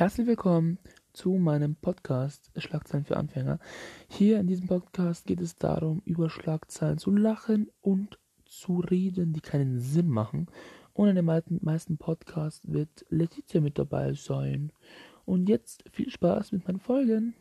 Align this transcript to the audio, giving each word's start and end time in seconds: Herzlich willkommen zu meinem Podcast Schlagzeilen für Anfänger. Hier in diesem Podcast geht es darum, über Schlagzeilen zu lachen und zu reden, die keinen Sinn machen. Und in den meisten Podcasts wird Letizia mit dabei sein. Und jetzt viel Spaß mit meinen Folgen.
Herzlich 0.00 0.26
willkommen 0.26 0.78
zu 1.12 1.32
meinem 1.32 1.76
Podcast 1.76 2.50
Schlagzeilen 2.56 3.04
für 3.04 3.18
Anfänger. 3.18 3.58
Hier 4.08 4.40
in 4.40 4.46
diesem 4.46 4.66
Podcast 4.66 5.26
geht 5.26 5.42
es 5.42 5.56
darum, 5.56 6.00
über 6.06 6.30
Schlagzeilen 6.30 6.96
zu 6.96 7.10
lachen 7.10 7.70
und 7.82 8.18
zu 8.46 8.80
reden, 8.80 9.34
die 9.34 9.42
keinen 9.42 9.78
Sinn 9.78 10.08
machen. 10.08 10.46
Und 10.94 11.08
in 11.08 11.16
den 11.16 11.60
meisten 11.60 11.98
Podcasts 11.98 12.62
wird 12.64 13.04
Letizia 13.10 13.60
mit 13.60 13.78
dabei 13.78 14.14
sein. 14.14 14.72
Und 15.26 15.50
jetzt 15.50 15.84
viel 15.92 16.08
Spaß 16.08 16.52
mit 16.52 16.66
meinen 16.66 16.80
Folgen. 16.80 17.34